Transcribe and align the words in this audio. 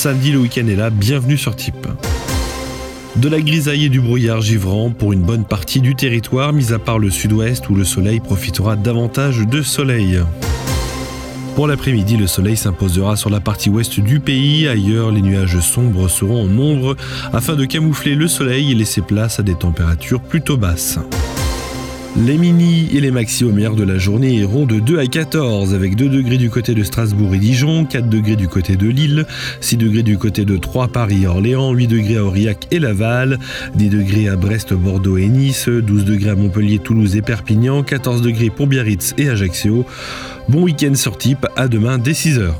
Samedi, 0.00 0.32
le 0.32 0.38
week-end 0.38 0.66
est 0.66 0.76
là, 0.76 0.88
bienvenue 0.88 1.36
sur 1.36 1.54
Type. 1.54 1.86
De 3.16 3.28
la 3.28 3.38
grisaille 3.42 3.84
et 3.84 3.88
du 3.90 4.00
brouillard 4.00 4.40
givrant 4.40 4.88
pour 4.88 5.12
une 5.12 5.20
bonne 5.20 5.44
partie 5.44 5.82
du 5.82 5.94
territoire, 5.94 6.54
mis 6.54 6.72
à 6.72 6.78
part 6.78 6.98
le 6.98 7.10
sud-ouest 7.10 7.68
où 7.68 7.74
le 7.74 7.84
soleil 7.84 8.18
profitera 8.18 8.76
davantage 8.76 9.46
de 9.46 9.60
soleil. 9.60 10.18
Pour 11.54 11.66
l'après-midi, 11.66 12.16
le 12.16 12.26
soleil 12.26 12.56
s'imposera 12.56 13.14
sur 13.16 13.28
la 13.28 13.40
partie 13.40 13.68
ouest 13.68 14.00
du 14.00 14.20
pays. 14.20 14.66
Ailleurs, 14.68 15.10
les 15.10 15.20
nuages 15.20 15.60
sombres 15.60 16.08
seront 16.08 16.44
en 16.44 16.48
nombre 16.48 16.96
afin 17.34 17.54
de 17.54 17.66
camoufler 17.66 18.14
le 18.14 18.26
soleil 18.26 18.72
et 18.72 18.74
laisser 18.74 19.02
place 19.02 19.38
à 19.38 19.42
des 19.42 19.54
températures 19.54 20.22
plutôt 20.22 20.56
basses. 20.56 20.98
Les 22.26 22.36
mini 22.36 22.86
et 22.92 23.00
les 23.00 23.10
maxiomères 23.10 23.74
de 23.74 23.82
la 23.82 23.96
journée 23.96 24.34
iront 24.34 24.66
de 24.66 24.78
2 24.78 24.98
à 24.98 25.06
14 25.06 25.72
avec 25.72 25.96
2 25.96 26.10
degrés 26.10 26.36
du 26.36 26.50
côté 26.50 26.74
de 26.74 26.82
Strasbourg 26.82 27.34
et 27.34 27.38
Dijon, 27.38 27.86
4 27.86 28.10
degrés 28.10 28.36
du 28.36 28.46
côté 28.46 28.76
de 28.76 28.88
Lille, 28.88 29.26
6 29.62 29.78
degrés 29.78 30.02
du 30.02 30.18
côté 30.18 30.44
de 30.44 30.58
Troyes, 30.58 30.88
Paris 30.88 31.26
Orléans, 31.26 31.72
8 31.72 31.86
degrés 31.86 32.16
à 32.18 32.24
Aurillac 32.24 32.66
et 32.72 32.78
Laval, 32.78 33.38
10 33.74 33.88
degrés 33.88 34.28
à 34.28 34.36
Brest, 34.36 34.74
Bordeaux 34.74 35.16
et 35.16 35.28
Nice, 35.28 35.68
12 35.68 36.04
degrés 36.04 36.30
à 36.30 36.34
Montpellier, 36.34 36.78
Toulouse 36.78 37.16
et 37.16 37.22
Perpignan, 37.22 37.82
14 37.82 38.20
degrés 38.20 38.50
pour 38.50 38.66
Biarritz 38.66 39.14
et 39.16 39.30
Ajaccio. 39.30 39.86
Bon 40.48 40.62
week-end 40.62 40.94
sur 40.96 41.16
type, 41.16 41.46
à 41.56 41.68
demain 41.68 41.96
dès 41.96 42.12
6h. 42.12 42.50